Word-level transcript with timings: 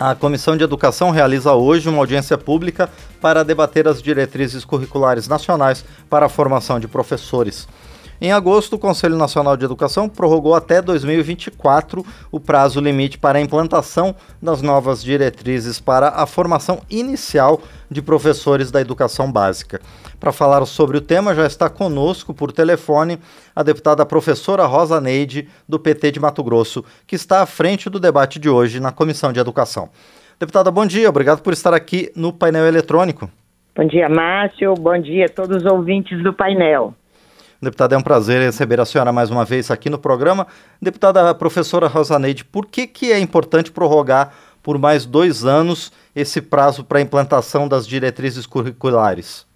A 0.00 0.14
Comissão 0.14 0.56
de 0.56 0.64
Educação 0.64 1.10
realiza 1.10 1.52
hoje 1.52 1.86
uma 1.86 1.98
audiência 1.98 2.38
pública 2.38 2.88
para 3.20 3.44
debater 3.44 3.86
as 3.86 4.00
diretrizes 4.00 4.64
curriculares 4.64 5.28
nacionais 5.28 5.84
para 6.08 6.24
a 6.24 6.28
formação 6.30 6.80
de 6.80 6.88
professores. 6.88 7.68
Em 8.22 8.32
agosto, 8.32 8.74
o 8.76 8.78
Conselho 8.78 9.16
Nacional 9.16 9.56
de 9.56 9.64
Educação 9.64 10.06
prorrogou 10.06 10.54
até 10.54 10.82
2024 10.82 12.04
o 12.30 12.38
prazo 12.38 12.78
limite 12.78 13.16
para 13.16 13.38
a 13.38 13.40
implantação 13.40 14.14
das 14.42 14.60
novas 14.60 15.02
diretrizes 15.02 15.80
para 15.80 16.10
a 16.10 16.26
formação 16.26 16.82
inicial 16.90 17.62
de 17.90 18.02
professores 18.02 18.70
da 18.70 18.78
educação 18.78 19.32
básica. 19.32 19.80
Para 20.18 20.32
falar 20.32 20.66
sobre 20.66 20.98
o 20.98 21.00
tema, 21.00 21.34
já 21.34 21.46
está 21.46 21.70
conosco 21.70 22.34
por 22.34 22.52
telefone 22.52 23.18
a 23.56 23.62
deputada 23.62 24.04
professora 24.04 24.66
Rosa 24.66 25.00
Neide, 25.00 25.48
do 25.66 25.78
PT 25.78 26.12
de 26.12 26.20
Mato 26.20 26.44
Grosso, 26.44 26.84
que 27.06 27.16
está 27.16 27.40
à 27.40 27.46
frente 27.46 27.88
do 27.88 27.98
debate 27.98 28.38
de 28.38 28.50
hoje 28.50 28.80
na 28.80 28.92
Comissão 28.92 29.32
de 29.32 29.40
Educação. 29.40 29.88
Deputada, 30.38 30.70
bom 30.70 30.84
dia, 30.84 31.08
obrigado 31.08 31.40
por 31.40 31.54
estar 31.54 31.72
aqui 31.72 32.12
no 32.14 32.34
painel 32.34 32.66
eletrônico. 32.66 33.30
Bom 33.74 33.86
dia, 33.86 34.10
Márcio. 34.10 34.74
Bom 34.74 35.00
dia 35.00 35.24
a 35.24 35.28
todos 35.30 35.64
os 35.64 35.64
ouvintes 35.64 36.22
do 36.22 36.34
painel. 36.34 36.94
Deputada, 37.62 37.94
é 37.94 37.98
um 37.98 38.02
prazer 38.02 38.40
receber 38.40 38.80
a 38.80 38.86
senhora 38.86 39.12
mais 39.12 39.30
uma 39.30 39.44
vez 39.44 39.70
aqui 39.70 39.90
no 39.90 39.98
programa. 39.98 40.46
Deputada 40.80 41.34
professora 41.34 41.88
Rosaneide, 41.88 42.42
por 42.42 42.64
que, 42.64 42.86
que 42.86 43.12
é 43.12 43.18
importante 43.18 43.70
prorrogar 43.70 44.32
por 44.62 44.78
mais 44.78 45.04
dois 45.04 45.44
anos 45.44 45.92
esse 46.16 46.40
prazo 46.40 46.82
para 46.82 46.98
a 46.98 47.02
implantação 47.02 47.68
das 47.68 47.86
diretrizes 47.86 48.46
curriculares? 48.46 49.46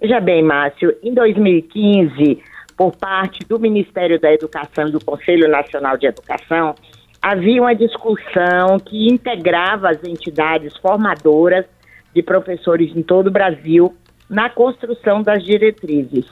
Veja 0.00 0.18
bem, 0.18 0.42
Márcio, 0.42 0.92
em 1.00 1.14
2015, 1.14 2.42
por 2.76 2.96
parte 2.96 3.46
do 3.46 3.60
Ministério 3.60 4.20
da 4.20 4.32
Educação 4.32 4.88
e 4.88 4.90
do 4.90 5.04
Conselho 5.04 5.48
Nacional 5.48 5.96
de 5.96 6.06
Educação, 6.06 6.74
havia 7.22 7.62
uma 7.62 7.76
discussão 7.76 8.80
que 8.84 9.06
integrava 9.06 9.90
as 9.90 10.02
entidades 10.02 10.76
formadoras 10.78 11.64
de 12.12 12.24
professores 12.24 12.90
em 12.96 13.02
todo 13.02 13.28
o 13.28 13.30
Brasil 13.30 13.94
na 14.28 14.50
construção 14.50 15.22
das 15.22 15.44
diretrizes. 15.44 16.26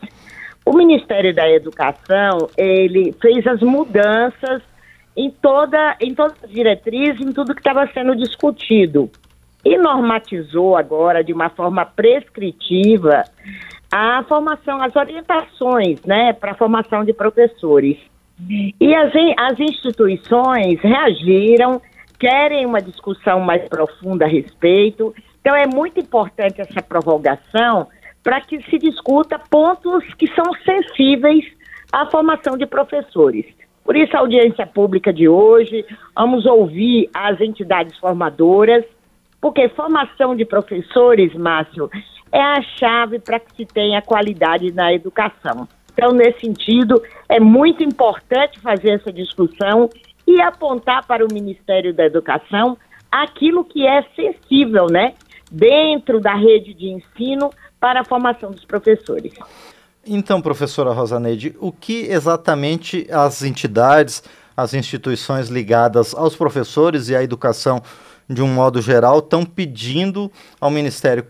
O 0.65 0.73
Ministério 0.73 1.35
da 1.35 1.49
Educação, 1.51 2.49
ele 2.57 3.15
fez 3.21 3.47
as 3.47 3.61
mudanças 3.61 4.63
em 5.17 5.31
toda 5.31 5.97
em 6.01 6.15
todas 6.15 6.43
as 6.43 6.51
diretrizes, 6.51 7.21
em 7.21 7.33
tudo 7.33 7.55
que 7.55 7.61
estava 7.61 7.87
sendo 7.93 8.17
discutido. 8.17 9.11
E 9.65 9.77
normatizou 9.77 10.77
agora 10.77 11.23
de 11.23 11.33
uma 11.33 11.49
forma 11.51 11.85
prescritiva 11.85 13.25
a 13.93 14.25
formação, 14.25 14.83
as 14.83 14.95
orientações, 14.97 16.03
né, 16.03 16.33
para 16.33 16.53
a 16.53 16.57
formação 16.57 17.05
de 17.05 17.13
professores. 17.13 17.97
E 18.81 18.95
as, 18.95 19.13
as 19.39 19.61
instituições 19.61 20.81
reagiram, 20.81 21.81
querem 22.19 22.67
uma 22.67 22.81
discussão 22.81 23.39
mais 23.41 23.69
profunda 23.69 24.25
a 24.25 24.29
respeito. 24.29 25.15
Então 25.41 25.55
é 25.55 25.67
muito 25.67 26.01
importante 26.01 26.61
essa 26.61 26.83
prorrogação 26.83 27.87
para 28.25 28.41
que 28.41 28.61
se 28.71 28.79
discuta 28.79 29.39
pontos 29.39 30.03
que 30.15 30.27
são 30.35 30.45
sensíveis 30.65 31.45
à 31.93 32.07
formação 32.07 32.57
de 32.57 32.67
professores. 32.67 33.45
Por 33.85 33.95
isso, 33.95 34.17
a 34.17 34.21
audiência 34.21 34.67
pública 34.67 35.13
de 35.13 35.29
hoje, 35.29 35.85
vamos 36.17 36.47
ouvir 36.47 37.11
as 37.13 37.39
entidades 37.39 37.97
formadoras, 37.99 38.83
porque 39.43 39.69
formação 39.69 40.35
de 40.35 40.47
professores, 40.47 41.35
Márcio, 41.35 41.91
é 42.33 42.41
a 42.41 42.63
chave 42.63 43.19
para 43.19 43.39
que 43.39 43.55
se 43.55 43.67
tenha 43.67 44.01
qualidade 44.01 44.73
na 44.73 44.93
educação. 44.95 45.69
Então, 45.93 46.13
nesse 46.13 46.41
sentido, 46.41 47.01
é 47.29 47.39
muito 47.39 47.85
importante 47.85 48.59
fazer 48.59 48.93
essa 48.93 49.13
discussão 49.13 49.91
e 50.27 50.41
apontar 50.41 51.07
para 51.07 51.25
o 51.25 51.33
Ministério 51.33 51.93
da 51.93 52.07
Educação 52.07 52.79
aquilo 53.13 53.65
que 53.65 53.87
é 53.87 54.03
sensível, 54.17 54.87
né? 54.91 55.13
Dentro 55.51 56.21
da 56.21 56.35
rede 56.35 56.75
de 56.75 56.91
ensino, 56.91 57.51
para 57.81 58.01
a 58.01 58.05
formação 58.05 58.51
dos 58.51 58.65
professores. 58.65 59.35
Então, 60.07 60.41
professora 60.41 60.93
Rosaneide, 60.93 61.55
o 61.61 61.71
que 61.71 62.07
exatamente 62.07 63.07
as 63.11 63.43
entidades, 63.43 64.23
as 64.57 64.73
instituições 64.73 65.49
ligadas 65.49 66.15
aos 66.15 66.35
professores 66.35 67.09
e 67.09 67.17
à 67.17 67.23
educação 67.23 67.83
de 68.29 68.43
um 68.43 68.49
modo 68.49 68.81
geral 68.81 69.19
estão 69.19 69.45
pedindo 69.45 70.31
ao 70.59 70.71
Ministério? 70.71 71.27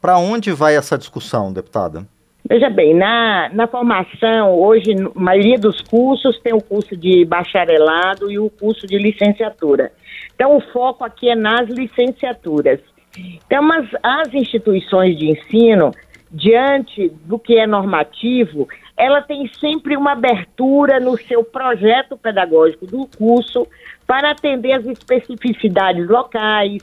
Para 0.00 0.18
onde 0.18 0.52
vai 0.52 0.76
essa 0.76 0.98
discussão, 0.98 1.52
deputada? 1.52 2.06
Veja 2.46 2.68
bem, 2.68 2.94
na, 2.94 3.48
na 3.54 3.66
formação, 3.66 4.52
hoje, 4.60 4.92
a 4.92 5.18
maioria 5.18 5.58
dos 5.58 5.80
cursos 5.80 6.38
tem 6.40 6.52
o 6.52 6.60
curso 6.60 6.94
de 6.94 7.24
bacharelado 7.24 8.30
e 8.30 8.38
o 8.38 8.50
curso 8.50 8.86
de 8.86 8.98
licenciatura. 8.98 9.90
Então, 10.34 10.58
o 10.58 10.60
foco 10.72 11.04
aqui 11.04 11.30
é 11.30 11.34
nas 11.34 11.70
licenciaturas. 11.70 12.80
Então, 13.16 13.62
mas 13.62 13.88
as 14.02 14.32
instituições 14.34 15.16
de 15.16 15.30
ensino, 15.30 15.92
diante 16.30 17.08
do 17.24 17.38
que 17.38 17.56
é 17.58 17.66
normativo, 17.66 18.68
ela 18.96 19.22
tem 19.22 19.48
sempre 19.54 19.96
uma 19.96 20.12
abertura 20.12 21.00
no 21.00 21.16
seu 21.16 21.44
projeto 21.44 22.16
pedagógico 22.16 22.86
do 22.86 23.08
curso 23.16 23.66
para 24.06 24.30
atender 24.30 24.72
as 24.72 24.86
especificidades 24.86 26.08
locais, 26.08 26.82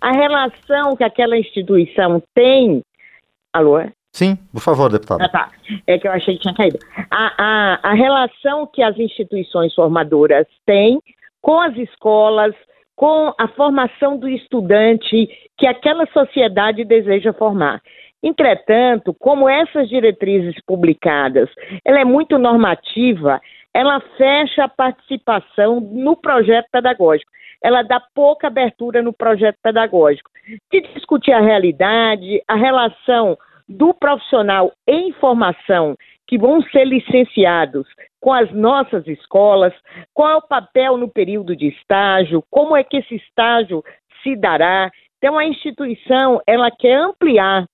a 0.00 0.12
relação 0.12 0.96
que 0.96 1.04
aquela 1.04 1.36
instituição 1.36 2.22
tem. 2.34 2.82
Alô? 3.52 3.80
Sim, 4.12 4.36
por 4.52 4.60
favor, 4.60 4.90
deputada. 4.90 5.24
Ah, 5.24 5.28
tá. 5.28 5.50
É 5.86 5.98
que 5.98 6.08
eu 6.08 6.12
achei 6.12 6.34
que 6.34 6.42
tinha 6.42 6.54
caído. 6.54 6.78
A, 7.10 7.32
a, 7.38 7.90
a 7.90 7.94
relação 7.94 8.66
que 8.66 8.82
as 8.82 8.98
instituições 8.98 9.74
formadoras 9.74 10.46
têm 10.66 10.98
com 11.40 11.60
as 11.60 11.76
escolas, 11.76 12.54
com 13.00 13.32
a 13.38 13.48
formação 13.48 14.18
do 14.18 14.28
estudante 14.28 15.26
que 15.56 15.66
aquela 15.66 16.04
sociedade 16.12 16.84
deseja 16.84 17.32
formar. 17.32 17.80
Entretanto, 18.22 19.14
como 19.14 19.48
essas 19.48 19.88
diretrizes 19.88 20.54
publicadas, 20.66 21.48
ela 21.82 22.00
é 22.00 22.04
muito 22.04 22.36
normativa, 22.36 23.40
ela 23.72 24.02
fecha 24.18 24.64
a 24.64 24.68
participação 24.68 25.80
no 25.80 26.14
projeto 26.14 26.66
pedagógico. 26.70 27.32
Ela 27.64 27.80
dá 27.80 28.02
pouca 28.14 28.48
abertura 28.48 29.00
no 29.00 29.14
projeto 29.14 29.56
pedagógico. 29.62 30.30
De 30.70 30.82
discutir 30.92 31.32
a 31.32 31.40
realidade, 31.40 32.42
a 32.46 32.54
relação 32.54 33.34
do 33.66 33.94
profissional 33.94 34.72
em 34.86 35.10
formação 35.12 35.96
que 36.26 36.36
vão 36.36 36.60
ser 36.64 36.84
licenciados 36.84 37.86
com 38.20 38.32
as 38.32 38.52
nossas 38.52 39.06
escolas, 39.06 39.72
qual 40.12 40.30
é 40.30 40.36
o 40.36 40.46
papel 40.46 40.96
no 40.96 41.08
período 41.08 41.56
de 41.56 41.68
estágio, 41.68 42.44
como 42.50 42.76
é 42.76 42.84
que 42.84 42.98
esse 42.98 43.14
estágio 43.16 43.82
se 44.22 44.36
dará. 44.36 44.90
Então, 45.18 45.38
a 45.38 45.44
instituição, 45.44 46.40
ela 46.46 46.70
quer 46.70 46.96
ampliar. 46.96 47.66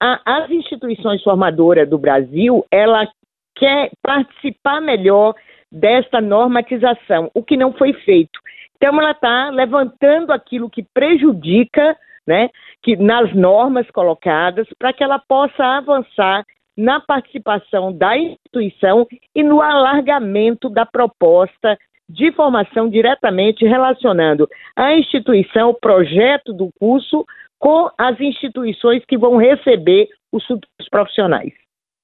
A, 0.00 0.20
as 0.24 0.50
instituições 0.50 1.22
formadoras 1.22 1.88
do 1.88 1.96
Brasil, 1.96 2.66
ela 2.70 3.06
quer 3.54 3.90
participar 4.02 4.80
melhor 4.80 5.34
desta 5.70 6.20
normatização, 6.20 7.30
o 7.32 7.42
que 7.42 7.56
não 7.56 7.72
foi 7.72 7.92
feito. 7.92 8.38
Então, 8.76 9.00
ela 9.00 9.12
está 9.12 9.50
levantando 9.50 10.32
aquilo 10.32 10.68
que 10.68 10.82
prejudica, 10.82 11.96
né, 12.26 12.48
que 12.82 12.96
nas 12.96 13.32
normas 13.34 13.88
colocadas, 13.90 14.66
para 14.78 14.92
que 14.92 15.04
ela 15.04 15.18
possa 15.18 15.64
avançar 15.64 16.44
na 16.76 17.00
participação 17.00 17.92
da 17.92 18.16
instituição 18.16 19.06
e 19.34 19.42
no 19.42 19.60
alargamento 19.60 20.68
da 20.68 20.84
proposta 20.84 21.78
de 22.08 22.32
formação 22.32 22.88
diretamente 22.88 23.64
relacionando 23.64 24.48
a 24.76 24.94
instituição, 24.94 25.70
o 25.70 25.74
projeto 25.74 26.52
do 26.52 26.70
curso, 26.78 27.24
com 27.58 27.88
as 27.96 28.20
instituições 28.20 29.02
que 29.06 29.16
vão 29.16 29.36
receber 29.36 30.08
os 30.30 30.44
profissionais. 30.90 31.52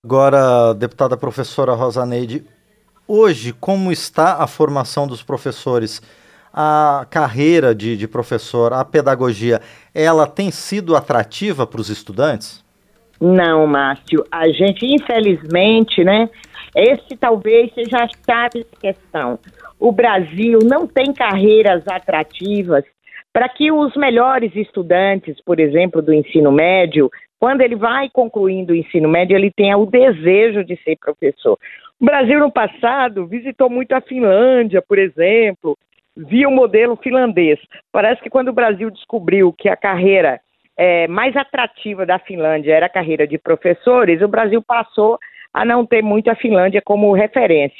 Agora, 0.03 0.73
deputada 0.73 1.17
professora 1.17 1.75
Rosaneide, 1.75 2.43
hoje, 3.07 3.53
como 3.53 3.93
está 3.93 4.43
a 4.43 4.47
formação 4.47 5.07
dos 5.07 5.23
professores? 5.23 6.01
A 6.53 7.07
carreira 7.11 7.75
de, 7.75 7.97
de 7.97 8.09
professor, 8.09 8.73
a 8.73 8.85
pedagogia, 8.85 9.61
ela 9.95 10.27
tem 10.27 10.51
sido 10.51 10.97
atrativa 10.97 11.65
para 11.65 11.81
os 11.81 11.91
estudantes? 11.91 12.65
Não, 13.21 13.67
Márcio. 13.67 14.25
A 14.31 14.49
gente, 14.49 14.87
infelizmente, 14.87 16.03
né? 16.03 16.29
Esse 16.75 17.17
talvez 17.19 17.73
seja 17.75 18.05
a 18.05 18.09
chave 18.09 18.65
da 18.65 18.81
questão. 18.81 19.39
O 19.79 19.93
Brasil 19.93 20.61
não 20.63 20.87
tem 20.87 21.13
carreiras 21.13 21.83
atrativas 21.87 22.85
para 23.33 23.49
que 23.49 23.71
os 23.71 23.95
melhores 23.97 24.55
estudantes, 24.57 25.41
por 25.45 25.61
exemplo, 25.61 26.03
do 26.03 26.13
ensino 26.13 26.51
médio, 26.51 27.11
quando 27.39 27.61
ele 27.61 27.77
vai 27.77 28.09
concluindo 28.11 28.73
o 28.73 28.77
ensino 28.77 29.09
médio, 29.09 29.37
ele 29.37 29.51
tenha 29.51 29.77
o 29.77 29.87
desejo 29.87 30.65
de 30.65 30.77
ser 30.83 30.97
professor. 30.97 31.59
O 32.01 32.05
Brasil, 32.05 32.39
no 32.39 32.51
passado, 32.51 33.27
visitou 33.27 33.71
muito 33.71 33.93
a 33.93 34.01
Finlândia, 34.01 34.83
por 34.83 34.99
exemplo, 34.99 35.77
via 36.17 36.49
o 36.49 36.53
modelo 36.53 36.97
finlandês. 36.97 37.59
Parece 37.93 38.21
que 38.23 38.31
quando 38.31 38.49
o 38.49 38.55
Brasil 38.55 38.91
descobriu 38.91 39.53
que 39.53 39.69
a 39.69 39.77
carreira 39.77 40.41
é, 40.81 41.07
mais 41.09 41.37
atrativa 41.37 42.07
da 42.07 42.19
Finlândia 42.19 42.73
era 42.73 42.87
a 42.87 42.91
carreira 42.91 43.27
de 43.27 43.37
professores, 43.37 44.23
o 44.23 44.29
Brasil 44.29 44.63
passou 44.63 45.19
a 45.53 45.63
não 45.63 45.85
ter 45.85 46.03
muito 46.03 46.31
a 46.31 46.35
Finlândia 46.35 46.81
como 46.83 47.13
referência. 47.13 47.77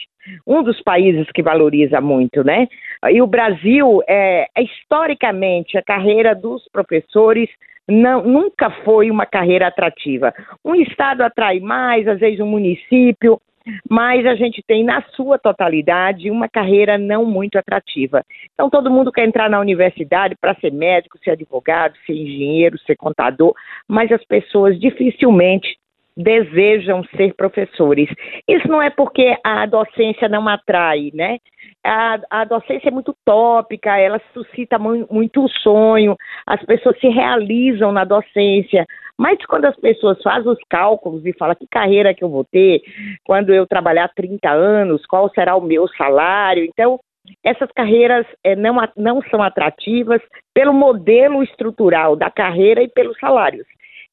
Um 0.47 0.63
dos 0.63 0.83
países 0.83 1.27
que 1.33 1.43
valoriza 1.43 1.99
muito, 1.99 2.45
né? 2.45 2.69
E 3.11 3.23
o 3.23 3.27
Brasil, 3.27 4.03
é, 4.07 4.47
é 4.55 4.63
historicamente, 4.63 5.79
a 5.79 5.83
carreira 5.83 6.35
dos 6.35 6.69
professores 6.71 7.49
não, 7.89 8.23
nunca 8.23 8.71
foi 8.85 9.11
uma 9.11 9.25
carreira 9.25 9.69
atrativa. 9.69 10.35
Um 10.63 10.75
estado 10.75 11.23
atrai 11.23 11.59
mais, 11.59 12.07
às 12.07 12.21
vezes 12.21 12.39
um 12.39 12.47
município, 12.47 13.41
mas 13.89 14.25
a 14.27 14.35
gente 14.35 14.63
tem, 14.67 14.85
na 14.85 15.03
sua 15.15 15.39
totalidade, 15.39 16.31
uma 16.31 16.49
carreira 16.49 16.97
não 16.97 17.25
muito 17.25 17.59
atrativa. 17.59 18.25
Então, 18.55 18.71
todo 18.71 18.91
mundo 18.91 19.13
quer 19.13 19.27
entrar 19.27 19.51
na 19.51 19.61
universidade 19.61 20.35
para 20.41 20.55
ser 20.57 20.73
médico, 20.73 21.19
ser 21.23 21.33
advogado, 21.33 21.95
ser 22.07 22.13
engenheiro, 22.13 22.79
ser 22.81 22.97
contador, 22.97 23.55
mas 23.89 24.11
as 24.13 24.25
pessoas 24.25 24.79
dificilmente 24.79 25.79
desejam 26.17 27.05
ser 27.17 27.35
professores. 27.35 28.09
Isso 28.47 28.69
não 28.69 28.83
é 28.83 28.91
porque 28.91 29.37
a 29.45 29.65
docência 29.67 30.29
não 30.29 30.47
atrai, 30.49 31.11
né? 31.15 31.39
A, 31.85 32.21
a 32.31 32.45
docência 32.45 32.89
é 32.89 32.93
muito 32.93 33.15
tópica, 33.25 33.97
ela 33.97 34.21
suscita 34.35 34.79
mu 34.79 35.07
muito 35.11 35.49
sonho, 35.63 36.17
as 36.47 36.63
pessoas 36.65 36.99
se 37.01 37.09
realizam 37.09 37.91
na 37.91 38.05
docência, 38.05 38.85
mas 39.21 39.37
quando 39.45 39.67
as 39.67 39.77
pessoas 39.77 40.17
fazem 40.23 40.51
os 40.51 40.59
cálculos 40.67 41.27
e 41.27 41.35
falam 41.35 41.55
que 41.55 41.67
carreira 41.71 42.15
que 42.15 42.25
eu 42.25 42.31
vou 42.31 42.43
ter, 42.43 42.81
quando 43.23 43.53
eu 43.53 43.67
trabalhar 43.67 44.11
30 44.17 44.51
anos, 44.51 45.05
qual 45.05 45.29
será 45.35 45.55
o 45.57 45.61
meu 45.61 45.87
salário, 45.89 46.65
então 46.65 46.99
essas 47.45 47.71
carreiras 47.73 48.27
é, 48.43 48.57
não, 48.57 48.77
não 48.97 49.21
são 49.31 49.43
atrativas 49.43 50.23
pelo 50.55 50.73
modelo 50.73 51.43
estrutural 51.43 52.17
da 52.17 52.31
carreira 52.31 52.83
e 52.83 52.89
pelos 52.89 53.19
salários. 53.19 53.67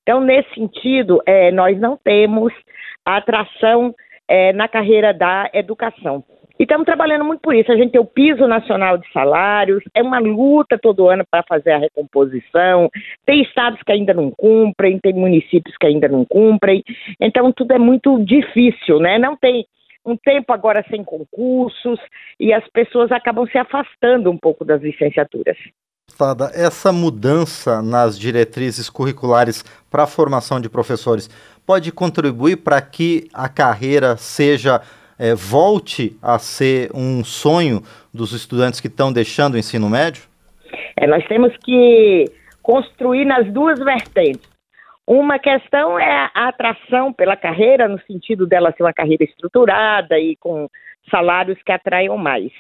Então, 0.03 0.19
nesse 0.19 0.53
sentido, 0.53 1.21
é, 1.25 1.51
nós 1.51 1.79
não 1.79 1.95
temos 1.95 2.51
atração 3.05 3.95
é, 4.27 4.51
na 4.51 4.67
carreira 4.67 5.13
da 5.13 5.49
educação. 5.53 6.21
E 6.59 6.63
estamos 6.63 6.85
trabalhando 6.85 7.23
muito 7.23 7.41
por 7.41 7.55
isso. 7.55 7.71
A 7.71 7.75
gente 7.75 7.91
tem 7.91 8.01
o 8.01 8.05
piso 8.05 8.47
nacional 8.47 8.97
de 8.97 9.11
salários, 9.11 9.83
é 9.93 10.01
uma 10.01 10.19
luta 10.19 10.77
todo 10.81 11.07
ano 11.07 11.23
para 11.29 11.43
fazer 11.43 11.71
a 11.71 11.77
recomposição. 11.77 12.89
Tem 13.25 13.41
estados 13.41 13.79
que 13.83 13.91
ainda 13.91 14.13
não 14.13 14.31
cumprem, 14.31 14.99
tem 14.99 15.13
municípios 15.13 15.75
que 15.77 15.85
ainda 15.85 16.07
não 16.07 16.25
cumprem. 16.25 16.83
Então, 17.19 17.51
tudo 17.51 17.73
é 17.73 17.79
muito 17.79 18.17
difícil, 18.23 18.99
né? 18.99 19.19
Não 19.19 19.37
tem 19.37 19.65
um 20.05 20.15
tempo 20.15 20.53
agora 20.53 20.83
sem 20.89 21.03
concursos 21.03 21.99
e 22.39 22.53
as 22.53 22.65
pessoas 22.69 23.11
acabam 23.11 23.45
se 23.47 23.57
afastando 23.57 24.31
um 24.31 24.37
pouco 24.37 24.63
das 24.63 24.81
licenciaturas. 24.81 25.57
Essa 26.55 26.91
mudança 26.91 27.81
nas 27.81 28.17
diretrizes 28.17 28.89
curriculares 28.89 29.63
para 29.91 30.03
a 30.03 30.07
formação 30.07 30.59
de 30.59 30.69
professores 30.69 31.29
pode 31.65 31.91
contribuir 31.91 32.57
para 32.57 32.81
que 32.81 33.27
a 33.33 33.49
carreira 33.49 34.15
seja 34.15 34.81
é, 35.19 35.33
volte 35.33 36.17
a 36.21 36.37
ser 36.39 36.89
um 36.93 37.23
sonho 37.23 37.81
dos 38.13 38.33
estudantes 38.33 38.79
que 38.79 38.87
estão 38.87 39.11
deixando 39.11 39.55
o 39.55 39.57
ensino 39.57 39.89
médio? 39.89 40.23
É, 40.95 41.07
nós 41.07 41.25
temos 41.27 41.55
que 41.57 42.25
construir 42.61 43.25
nas 43.25 43.51
duas 43.51 43.79
vertentes. 43.79 44.49
Uma 45.07 45.39
questão 45.39 45.97
é 45.97 46.29
a 46.33 46.49
atração 46.49 47.13
pela 47.13 47.37
carreira, 47.37 47.87
no 47.87 47.99
sentido 48.01 48.45
dela 48.45 48.73
ser 48.75 48.83
uma 48.83 48.93
carreira 48.93 49.23
estruturada 49.23 50.19
e 50.19 50.35
com 50.35 50.67
salários 51.09 51.57
que 51.65 51.71
atraiam 51.71 52.17
mais. 52.17 52.51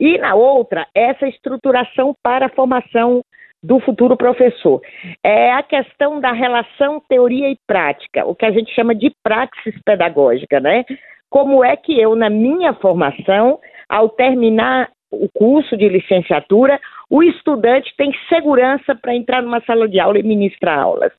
E 0.00 0.18
na 0.18 0.34
outra, 0.34 0.86
essa 0.94 1.28
estruturação 1.28 2.14
para 2.20 2.46
a 2.46 2.50
formação 2.50 3.22
do 3.62 3.78
futuro 3.78 4.16
professor. 4.16 4.80
É 5.22 5.52
a 5.52 5.62
questão 5.62 6.20
da 6.20 6.32
relação 6.32 7.00
teoria 7.08 7.48
e 7.48 7.56
prática, 7.66 8.26
o 8.26 8.34
que 8.34 8.44
a 8.44 8.50
gente 8.50 8.74
chama 8.74 8.94
de 8.94 9.14
praxis 9.22 9.74
pedagógica, 9.84 10.58
né? 10.58 10.84
Como 11.32 11.64
é 11.64 11.74
que 11.78 11.98
eu, 11.98 12.14
na 12.14 12.28
minha 12.28 12.74
formação, 12.74 13.58
ao 13.88 14.10
terminar 14.10 14.90
o 15.10 15.26
curso 15.32 15.78
de 15.78 15.88
licenciatura, 15.88 16.78
o 17.08 17.22
estudante 17.22 17.90
tem 17.96 18.12
segurança 18.28 18.94
para 18.94 19.14
entrar 19.14 19.42
numa 19.42 19.62
sala 19.62 19.88
de 19.88 19.98
aula 19.98 20.18
e 20.18 20.22
ministrar 20.22 20.78
aulas. 20.78 21.10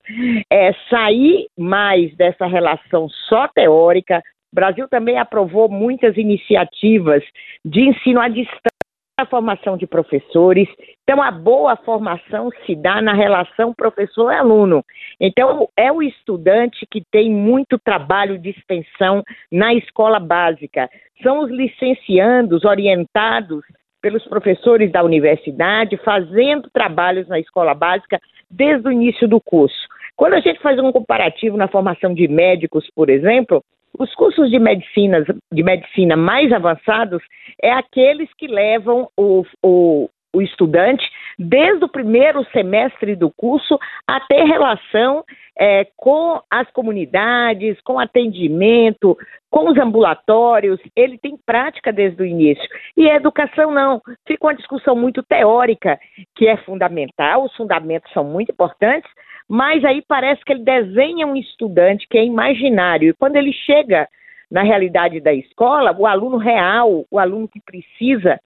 É 0.52 0.72
sair 0.88 1.48
mais 1.58 2.16
dessa 2.16 2.46
relação 2.46 3.10
só 3.28 3.48
teórica, 3.48 4.22
o 4.52 4.56
Brasil 4.56 4.88
também 4.88 5.18
aprovou 5.18 5.68
muitas 5.68 6.16
iniciativas 6.16 7.24
de 7.66 7.82
ensino 7.82 8.22
à 8.22 8.28
distância 8.28 8.73
a 9.18 9.26
formação 9.26 9.78
de 9.78 9.86
professores. 9.86 10.68
Então, 11.04 11.22
a 11.22 11.30
boa 11.30 11.76
formação 11.76 12.50
se 12.66 12.76
dá 12.76 13.02
na 13.02 13.14
relação 13.14 13.74
professor-aluno. 13.74 14.84
Então, 15.20 15.70
é 15.78 15.92
o 15.92 16.02
estudante 16.02 16.86
que 16.90 17.04
tem 17.12 17.30
muito 17.32 17.78
trabalho 17.78 18.40
de 18.40 18.50
extensão 18.50 19.24
na 19.52 19.74
escola 19.74 20.20
básica. 20.20 20.90
São 21.22 21.40
os 21.40 21.52
licenciandos 21.52 22.66
orientados 22.66 23.64
pelos 24.02 24.24
professores 24.26 24.92
da 24.92 25.04
universidade, 25.04 25.96
fazendo 25.98 26.70
trabalhos 26.72 27.28
na 27.28 27.40
escola 27.40 27.74
básica 27.74 28.20
desde 28.50 28.88
o 28.88 28.92
início 28.92 29.28
do 29.28 29.40
curso. 29.40 29.88
Quando 30.16 30.34
a 30.34 30.40
gente 30.40 30.60
faz 30.60 30.78
um 30.80 30.92
comparativo 30.92 31.56
na 31.56 31.68
formação 31.68 32.14
de 32.14 32.28
médicos, 32.28 32.90
por 32.96 33.10
exemplo, 33.10 33.64
os 33.98 34.14
cursos 34.16 34.50
de 34.50 34.60
medicina, 34.60 35.24
de 35.52 35.64
medicina 35.64 36.16
mais 36.16 36.52
avançados 36.52 37.22
é 37.62 37.72
aqueles 37.72 38.30
que 38.36 38.48
levam 38.48 39.08
o, 39.18 39.46
o, 39.62 40.10
o 40.34 40.42
estudante 40.42 41.08
desde 41.38 41.86
o 41.86 41.90
primeiro 41.90 42.44
semestre 42.52 43.16
do 43.16 43.32
curso 43.32 43.80
a 44.08 44.20
ter 44.22 44.44
relação 44.44 45.24
é, 45.58 45.88
com 45.96 46.42
as 46.50 46.70
comunidades, 46.72 47.80
com 47.82 48.00
atendimento, 48.00 49.16
com 49.52 49.70
os 49.70 49.78
ambulatórios, 49.78 50.80
ele 50.96 51.18
tem 51.20 51.38
prática 51.46 51.94
desde 51.94 52.22
o 52.22 52.26
início. 52.26 52.68
E 52.98 53.10
a 53.10 53.16
educação 53.16 53.72
não, 53.72 54.02
fica 54.28 54.48
uma 54.48 54.56
discussão 54.56 54.96
muito 54.96 55.22
teórica, 55.22 56.00
que 56.36 56.48
é 56.48 56.58
fundamental, 56.58 57.46
os 57.46 57.56
fundamentos 57.56 58.12
são 58.12 58.24
muito 58.24 58.52
importantes, 58.52 59.10
mas 59.54 59.86
aí 59.86 60.02
parece 60.02 60.44
que 60.44 60.52
ele 60.52 60.64
desenha 60.64 61.28
um 61.28 61.36
estudante 61.36 62.08
que 62.10 62.18
é 62.18 62.26
imaginário. 62.26 63.10
E 63.10 63.14
quando 63.14 63.36
ele 63.36 63.54
chega 63.54 64.08
na 64.50 64.64
realidade 64.64 65.20
da 65.20 65.32
escola, 65.32 65.96
o 65.96 66.08
aluno 66.08 66.38
real, 66.38 67.06
o 67.12 67.20
aluno 67.20 67.48
que 67.48 67.62
precisa 67.62 68.40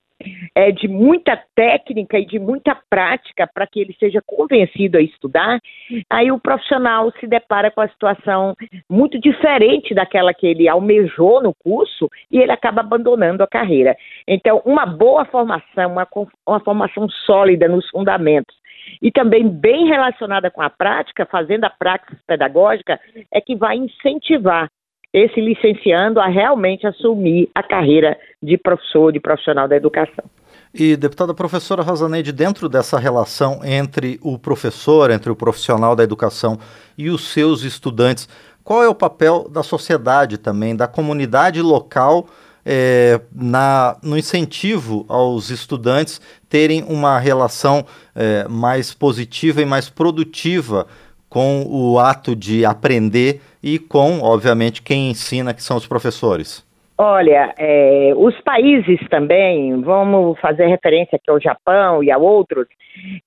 é, 0.54 0.69
de 0.69 0.86
muita 0.89 1.42
técnica 1.56 2.19
e 2.19 2.25
de 2.25 2.38
muita 2.38 2.77
prática 2.89 3.48
para 3.48 3.65
que 3.65 3.80
ele 3.80 3.95
seja 3.98 4.21
convencido 4.25 4.98
a 4.98 5.01
estudar, 5.01 5.62
aí 6.09 6.30
o 6.30 6.42
profissional 6.42 7.09
se 7.21 7.25
depara 7.25 7.71
com 7.71 7.80
a 7.80 7.88
situação 7.88 8.54
muito 8.89 9.18
diferente 9.18 9.95
daquela 9.95 10.33
que 10.33 10.45
ele 10.45 10.68
almejou 10.68 11.42
no 11.42 11.54
curso 11.54 12.09
e 12.30 12.38
ele 12.38 12.51
acaba 12.51 12.81
abandonando 12.81 13.42
a 13.42 13.48
carreira. 13.48 13.95
Então, 14.27 14.62
uma 14.65 14.86
boa 14.86 15.24
formação, 15.24 15.89
uma, 15.89 16.06
uma 16.45 16.59
formação 16.59 17.07
sólida 17.25 17.69
nos 17.69 17.89
fundamentos 17.92 18.57
e 19.01 19.11
também 19.11 19.47
bem 19.47 19.87
relacionada 19.87 20.49
com 20.49 20.61
a 20.61 20.69
prática, 20.69 21.25
fazendo 21.25 21.65
a 21.65 21.69
prática 21.69 22.17
pedagógica, 22.25 22.99
é 23.31 23.41
que 23.41 23.56
vai 23.56 23.77
incentivar 23.77 24.69
esse 25.13 25.39
licenciando 25.39 26.19
a 26.19 26.27
realmente 26.27 26.85
assumir 26.85 27.49
a 27.56 27.63
carreira 27.63 28.17
de 28.41 28.57
professor, 28.57 29.11
de 29.11 29.19
profissional 29.19 29.67
da 29.67 29.75
educação. 29.75 30.25
E, 30.73 30.95
deputada 30.95 31.33
professora 31.33 31.81
Rosaneide, 31.81 32.31
dentro 32.31 32.67
dessa 32.67 32.99
relação 32.99 33.61
entre 33.63 34.19
o 34.21 34.37
professor, 34.37 35.09
entre 35.09 35.31
o 35.31 35.35
profissional 35.35 35.95
da 35.95 36.03
educação 36.03 36.59
e 36.97 37.09
os 37.09 37.29
seus 37.29 37.63
estudantes, 37.63 38.27
qual 38.63 38.83
é 38.83 38.87
o 38.89 38.94
papel 38.94 39.47
da 39.49 39.63
sociedade 39.63 40.37
também, 40.37 40.75
da 40.75 40.87
comunidade 40.87 41.61
local 41.61 42.27
é, 42.69 43.21
na, 43.33 43.95
no 44.04 44.18
incentivo 44.18 45.06
aos 45.07 45.50
estudantes 45.50 46.19
terem 46.50 46.83
uma 46.83 47.18
relação 47.18 47.86
é, 48.14 48.45
mais 48.50 48.94
positiva 48.94 49.62
e 49.62 49.66
mais 49.66 49.90
produtiva 49.90 50.86
com 51.30 51.64
o 51.66 51.97
ato 51.97 52.36
de 52.36 52.66
aprender 52.66 53.42
e 53.64 53.80
com, 53.80 54.19
obviamente, 54.21 54.81
quem 54.81 55.09
ensina, 55.09 55.54
que 55.54 55.64
são 55.64 55.78
os 55.78 55.88
professores? 55.88 56.66
Olha, 57.00 57.54
é, 57.59 58.12
os 58.16 58.36
países 58.42 59.00
também, 59.07 59.80
vamos 59.81 60.40
fazer 60.40 60.66
referência 60.66 61.16
aqui 61.16 61.30
ao 61.30 61.40
Japão 61.40 62.04
e 62.04 62.09
a 62.09 62.18
outros, 62.18 62.66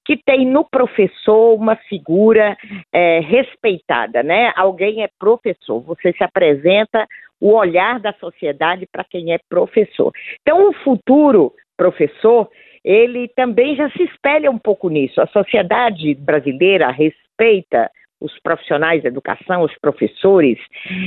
que 0.05 0.17
tem 0.17 0.45
no 0.45 0.65
professor 0.65 1.55
uma 1.55 1.77
figura 1.77 2.57
é, 2.93 3.21
respeitada, 3.21 4.25
né? 4.25 4.53
Alguém 4.57 5.05
é 5.05 5.09
professor, 5.19 5.81
você 5.81 6.13
se 6.13 6.25
apresenta 6.25 7.07
o 7.41 7.53
olhar 7.53 7.99
da 7.99 8.13
sociedade 8.15 8.87
para 8.91 9.05
quem 9.05 9.33
é 9.33 9.39
professor. 9.49 10.13
Então, 10.43 10.69
o 10.69 10.73
futuro 10.73 11.53
professor, 11.77 12.49
ele 12.85 13.29
também 13.29 13.75
já 13.75 13.89
se 13.91 14.03
espelha 14.03 14.51
um 14.51 14.59
pouco 14.59 14.89
nisso. 14.89 15.21
A 15.21 15.27
sociedade 15.29 16.15
brasileira 16.15 16.91
respeita 16.91 17.91
os 18.21 18.39
profissionais 18.41 19.03
da 19.03 19.09
educação, 19.09 19.63
os 19.63 19.75
professores, 19.79 20.59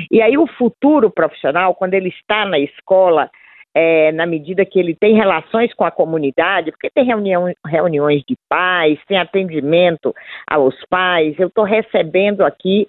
e 0.09 0.19
aí 0.19 0.35
o 0.35 0.47
futuro 0.47 1.11
profissional, 1.11 1.75
quando 1.75 1.93
ele 1.93 2.09
está 2.09 2.43
na 2.43 2.57
escola, 2.57 3.29
é, 3.75 4.11
na 4.11 4.25
medida 4.25 4.65
que 4.65 4.79
ele 4.79 4.95
tem 4.95 5.15
relações 5.15 5.73
com 5.73 5.83
a 5.83 5.91
comunidade, 5.91 6.71
porque 6.71 6.89
tem 6.89 7.05
reunião, 7.05 7.51
reuniões 7.65 8.23
de 8.27 8.35
pais, 8.49 8.99
tem 9.07 9.17
atendimento 9.17 10.13
aos 10.47 10.75
pais, 10.89 11.35
eu 11.39 11.47
estou 11.47 11.63
recebendo 11.63 12.43
aqui 12.43 12.87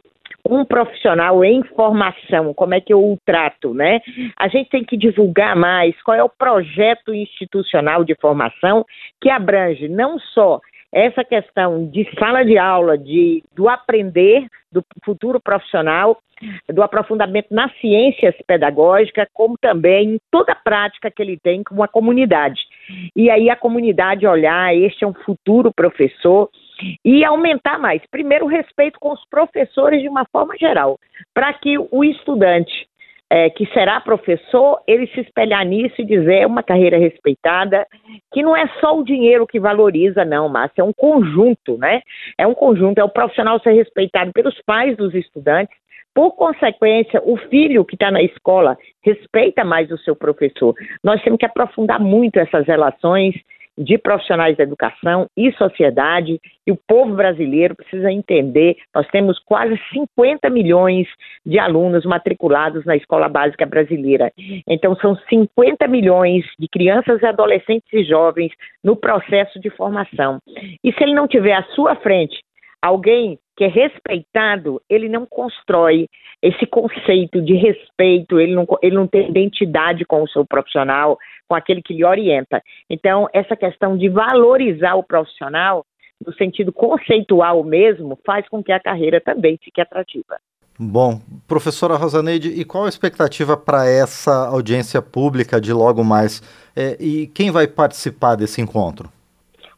um 0.48 0.64
profissional 0.64 1.44
em 1.44 1.62
formação, 1.62 2.52
como 2.52 2.74
é 2.74 2.80
que 2.80 2.92
eu 2.92 3.02
o 3.02 3.18
trato, 3.24 3.72
né? 3.72 4.00
A 4.36 4.46
gente 4.48 4.68
tem 4.68 4.84
que 4.84 4.96
divulgar 4.96 5.56
mais 5.56 6.00
qual 6.02 6.16
é 6.16 6.22
o 6.22 6.28
projeto 6.28 7.14
institucional 7.14 8.04
de 8.04 8.14
formação 8.20 8.84
que 9.20 9.30
abrange 9.30 9.88
não 9.88 10.18
só 10.18 10.60
essa 10.92 11.24
questão 11.24 11.88
de 11.88 12.08
sala 12.18 12.44
de 12.44 12.56
aula, 12.56 12.96
de, 12.96 13.42
do 13.54 13.68
aprender 13.68 14.46
do 14.70 14.84
futuro 15.04 15.40
profissional, 15.40 16.18
do 16.72 16.82
aprofundamento 16.82 17.48
nas 17.50 17.72
ciências 17.80 18.34
pedagógicas, 18.46 19.26
como 19.32 19.56
também 19.60 20.14
em 20.14 20.18
toda 20.30 20.52
a 20.52 20.56
prática 20.56 21.10
que 21.10 21.22
ele 21.22 21.36
tem 21.36 21.64
com 21.64 21.82
a 21.82 21.88
comunidade. 21.88 22.60
E 23.16 23.28
aí 23.30 23.50
a 23.50 23.56
comunidade 23.56 24.26
olhar, 24.26 24.74
este 24.76 25.04
é 25.04 25.06
um 25.06 25.14
futuro 25.14 25.72
professor, 25.74 26.48
e 27.04 27.24
aumentar 27.24 27.78
mais. 27.78 28.02
Primeiro, 28.10 28.46
o 28.46 28.48
respeito 28.48 28.98
com 28.98 29.12
os 29.12 29.24
professores 29.28 30.02
de 30.02 30.08
uma 30.08 30.24
forma 30.32 30.56
geral, 30.58 30.98
para 31.32 31.52
que 31.52 31.76
o 31.78 32.04
estudante 32.04 32.86
é, 33.30 33.50
que 33.50 33.66
será 33.72 34.00
professor, 34.00 34.80
ele 34.86 35.06
se 35.08 35.20
espelhar 35.20 35.64
nisso 35.64 35.94
e 35.98 36.04
dizer 36.04 36.42
é 36.42 36.46
uma 36.46 36.62
carreira 36.62 36.98
respeitada, 36.98 37.86
que 38.32 38.42
não 38.42 38.56
é 38.56 38.68
só 38.80 38.96
o 38.96 39.04
dinheiro 39.04 39.46
que 39.46 39.58
valoriza, 39.58 40.24
não, 40.24 40.48
Márcia, 40.48 40.82
é 40.82 40.84
um 40.84 40.92
conjunto, 40.92 41.76
né? 41.78 42.00
É 42.38 42.46
um 42.46 42.54
conjunto, 42.54 42.98
é 42.98 43.04
o 43.04 43.08
profissional 43.08 43.58
ser 43.60 43.72
respeitado 43.72 44.30
pelos 44.32 44.60
pais 44.64 44.96
dos 44.96 45.14
estudantes, 45.14 45.76
por 46.14 46.36
consequência, 46.36 47.20
o 47.24 47.36
filho 47.48 47.84
que 47.84 47.96
está 47.96 48.08
na 48.08 48.22
escola 48.22 48.78
respeita 49.02 49.64
mais 49.64 49.90
o 49.90 49.98
seu 49.98 50.14
professor. 50.14 50.72
Nós 51.02 51.20
temos 51.22 51.38
que 51.38 51.46
aprofundar 51.46 51.98
muito 51.98 52.38
essas 52.38 52.64
relações 52.66 53.34
de 53.76 53.98
profissionais 53.98 54.56
da 54.56 54.62
educação 54.62 55.26
e 55.36 55.52
sociedade, 55.52 56.40
e 56.66 56.72
o 56.72 56.78
povo 56.86 57.14
brasileiro 57.14 57.74
precisa 57.74 58.10
entender, 58.10 58.76
nós 58.94 59.06
temos 59.08 59.38
quase 59.40 59.78
50 59.92 60.48
milhões 60.50 61.06
de 61.44 61.58
alunos 61.58 62.04
matriculados 62.04 62.84
na 62.84 62.96
escola 62.96 63.28
básica 63.28 63.66
brasileira. 63.66 64.32
Então 64.66 64.94
são 64.96 65.16
50 65.28 65.86
milhões 65.88 66.44
de 66.58 66.68
crianças, 66.68 67.22
adolescentes 67.22 67.92
e 67.92 68.04
jovens 68.04 68.52
no 68.82 68.96
processo 68.96 69.60
de 69.60 69.70
formação. 69.70 70.38
E 70.82 70.92
se 70.92 71.02
ele 71.02 71.14
não 71.14 71.26
tiver 71.26 71.54
à 71.54 71.62
sua 71.74 71.96
frente 71.96 72.42
alguém 72.80 73.38
que 73.56 73.64
é 73.64 73.68
respeitado, 73.68 74.82
ele 74.88 75.08
não 75.08 75.26
constrói 75.26 76.08
esse 76.42 76.66
conceito 76.66 77.40
de 77.40 77.54
respeito, 77.54 78.38
ele 78.38 78.54
não, 78.54 78.66
ele 78.82 78.94
não 78.94 79.06
tem 79.06 79.30
identidade 79.30 80.04
com 80.04 80.22
o 80.22 80.28
seu 80.28 80.44
profissional, 80.44 81.18
com 81.48 81.54
aquele 81.54 81.80
que 81.80 81.94
lhe 81.94 82.04
orienta. 82.04 82.62
Então, 82.90 83.28
essa 83.32 83.56
questão 83.56 83.96
de 83.96 84.08
valorizar 84.08 84.94
o 84.94 85.02
profissional, 85.02 85.84
no 86.24 86.32
sentido 86.34 86.72
conceitual 86.72 87.62
mesmo, 87.64 88.18
faz 88.26 88.48
com 88.48 88.62
que 88.62 88.72
a 88.72 88.80
carreira 88.80 89.20
também 89.20 89.58
fique 89.62 89.80
atrativa. 89.80 90.38
Bom, 90.78 91.20
professora 91.46 91.94
Rosaneide, 91.94 92.48
e 92.48 92.64
qual 92.64 92.86
a 92.86 92.88
expectativa 92.88 93.56
para 93.56 93.88
essa 93.88 94.48
audiência 94.48 95.00
pública 95.00 95.60
de 95.60 95.72
logo 95.72 96.02
mais? 96.02 96.42
É, 96.74 96.96
e 96.98 97.28
quem 97.28 97.50
vai 97.50 97.68
participar 97.68 98.34
desse 98.34 98.60
encontro? 98.60 99.08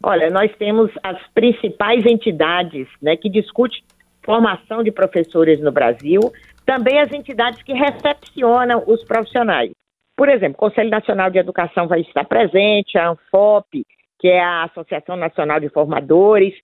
Olha, 0.03 0.31
nós 0.31 0.55
temos 0.57 0.91
as 1.03 1.19
principais 1.35 2.05
entidades 2.05 2.87
né, 3.00 3.17
que 3.17 3.29
discutem 3.29 3.83
formação 4.25 4.83
de 4.83 4.91
professores 4.91 5.61
no 5.61 5.71
Brasil, 5.71 6.21
também 6.67 6.99
as 6.99 7.12
entidades 7.12 7.62
que 7.62 7.73
recepcionam 7.73 8.83
os 8.87 9.05
profissionais. 9.05 9.71
Por 10.17 10.29
exemplo, 10.29 10.57
o 10.57 10.69
Conselho 10.69 10.91
Nacional 10.91 11.31
de 11.31 11.38
Educação 11.38 11.87
vai 11.87 12.00
estar 12.00 12.25
presente, 12.25 12.99
a 12.99 13.11
ANFOP, 13.11 13.85
que 14.19 14.29
é 14.29 14.43
a 14.43 14.65
Associação 14.65 15.15
Nacional 15.15 15.61
de 15.61 15.69
Formadores, 15.69 16.55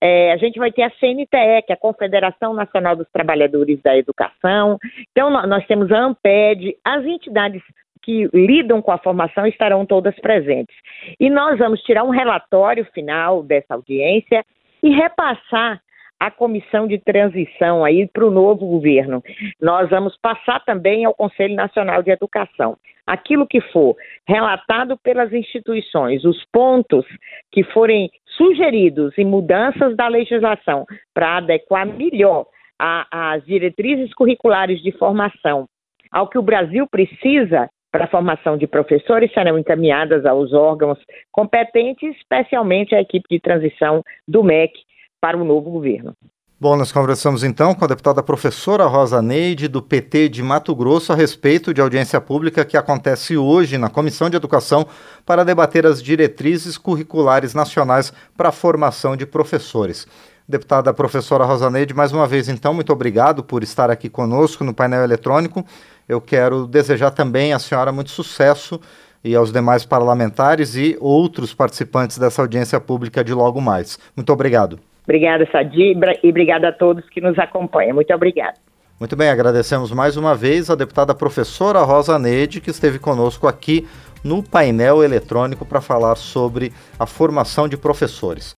é, 0.00 0.32
a 0.32 0.36
gente 0.36 0.58
vai 0.58 0.70
ter 0.70 0.82
a 0.82 0.90
CNTE, 0.90 1.26
que 1.66 1.72
é 1.72 1.72
a 1.72 1.76
Confederação 1.76 2.54
Nacional 2.54 2.94
dos 2.94 3.08
Trabalhadores 3.12 3.82
da 3.82 3.96
Educação, 3.96 4.78
então 5.10 5.28
nós 5.28 5.66
temos 5.66 5.90
a 5.90 5.98
AMPED, 5.98 6.76
as 6.84 7.04
entidades 7.04 7.62
que 8.10 8.28
lidam 8.34 8.82
com 8.82 8.90
a 8.90 8.98
formação 8.98 9.46
estarão 9.46 9.86
todas 9.86 10.18
presentes. 10.18 10.74
E 11.20 11.30
nós 11.30 11.56
vamos 11.60 11.80
tirar 11.82 12.02
um 12.02 12.10
relatório 12.10 12.84
final 12.86 13.40
dessa 13.40 13.74
audiência 13.74 14.44
e 14.82 14.90
repassar 14.90 15.80
a 16.18 16.28
comissão 16.28 16.88
de 16.88 16.98
transição 16.98 17.84
aí 17.84 18.08
para 18.08 18.26
o 18.26 18.30
novo 18.30 18.66
governo. 18.66 19.22
Nós 19.62 19.88
vamos 19.88 20.16
passar 20.20 20.58
também 20.64 21.04
ao 21.04 21.14
Conselho 21.14 21.54
Nacional 21.54 22.02
de 22.02 22.10
Educação. 22.10 22.76
Aquilo 23.06 23.46
que 23.46 23.60
for 23.60 23.94
relatado 24.26 24.98
pelas 24.98 25.32
instituições, 25.32 26.24
os 26.24 26.44
pontos 26.52 27.06
que 27.52 27.62
forem 27.62 28.10
sugeridos 28.36 29.16
em 29.16 29.24
mudanças 29.24 29.96
da 29.96 30.08
legislação 30.08 30.84
para 31.14 31.36
adequar 31.36 31.86
melhor 31.86 32.46
as 32.76 33.44
diretrizes 33.44 34.12
curriculares 34.14 34.82
de 34.82 34.90
formação 34.92 35.68
ao 36.10 36.28
que 36.28 36.38
o 36.38 36.42
Brasil 36.42 36.86
precisa, 36.90 37.70
para 37.90 38.04
a 38.04 38.08
formação 38.08 38.56
de 38.56 38.66
professores 38.66 39.32
serão 39.32 39.58
encaminhadas 39.58 40.24
aos 40.24 40.52
órgãos 40.52 40.98
competentes, 41.32 42.16
especialmente 42.16 42.94
à 42.94 43.00
equipe 43.00 43.26
de 43.30 43.40
transição 43.40 44.02
do 44.26 44.42
MEC 44.42 44.72
para 45.20 45.36
o 45.36 45.44
novo 45.44 45.70
governo. 45.70 46.14
Bom, 46.62 46.76
nós 46.76 46.92
conversamos 46.92 47.42
então 47.42 47.74
com 47.74 47.86
a 47.86 47.88
deputada 47.88 48.22
professora 48.22 48.84
Rosa 48.84 49.22
Neide, 49.22 49.66
do 49.66 49.80
PT 49.80 50.28
de 50.28 50.42
Mato 50.42 50.74
Grosso, 50.74 51.10
a 51.10 51.16
respeito 51.16 51.72
de 51.72 51.80
audiência 51.80 52.20
pública 52.20 52.66
que 52.66 52.76
acontece 52.76 53.34
hoje 53.34 53.78
na 53.78 53.88
Comissão 53.88 54.28
de 54.28 54.36
Educação 54.36 54.86
para 55.24 55.42
debater 55.42 55.86
as 55.86 56.02
diretrizes 56.02 56.76
curriculares 56.76 57.54
nacionais 57.54 58.12
para 58.36 58.50
a 58.50 58.52
formação 58.52 59.16
de 59.16 59.24
professores. 59.24 60.06
Deputada 60.46 60.92
professora 60.92 61.44
Rosa 61.44 61.70
Neide, 61.70 61.94
mais 61.94 62.12
uma 62.12 62.26
vez 62.26 62.46
então, 62.46 62.74
muito 62.74 62.92
obrigado 62.92 63.42
por 63.42 63.62
estar 63.62 63.88
aqui 63.88 64.10
conosco 64.10 64.62
no 64.62 64.74
painel 64.74 65.02
eletrônico 65.02 65.64
eu 66.10 66.20
quero 66.20 66.66
desejar 66.66 67.12
também 67.12 67.52
à 67.52 67.58
senhora 67.60 67.92
muito 67.92 68.10
sucesso 68.10 68.80
e 69.22 69.36
aos 69.36 69.52
demais 69.52 69.86
parlamentares 69.86 70.74
e 70.74 70.96
outros 71.00 71.54
participantes 71.54 72.18
dessa 72.18 72.42
audiência 72.42 72.80
pública 72.80 73.22
de 73.22 73.32
logo 73.32 73.60
mais. 73.60 73.96
Muito 74.16 74.32
obrigado. 74.32 74.80
Obrigada, 75.04 75.48
Sadibra, 75.52 76.18
e 76.20 76.28
obrigada 76.28 76.68
a 76.68 76.72
todos 76.72 77.08
que 77.10 77.20
nos 77.20 77.38
acompanham. 77.38 77.94
Muito 77.94 78.12
obrigada. 78.12 78.54
Muito 78.98 79.16
bem, 79.16 79.30
agradecemos 79.30 79.92
mais 79.92 80.16
uma 80.16 80.34
vez 80.34 80.68
a 80.68 80.74
deputada 80.74 81.14
professora 81.14 81.80
Rosa 81.82 82.18
Neide, 82.18 82.60
que 82.60 82.70
esteve 82.70 82.98
conosco 82.98 83.46
aqui 83.46 83.86
no 84.22 84.42
painel 84.42 85.02
eletrônico 85.02 85.64
para 85.64 85.80
falar 85.80 86.16
sobre 86.16 86.72
a 86.98 87.06
formação 87.06 87.68
de 87.68 87.76
professores. 87.76 88.44